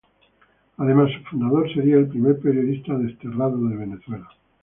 Además, 0.77 1.11
su 1.13 1.23
fundador 1.25 1.71
sería 1.71 1.97
el 1.97 2.07
primer 2.07 2.39
periodista 2.39 2.97
desterrado 2.97 3.57
de 3.69 3.77
Venezuela. 3.77 4.27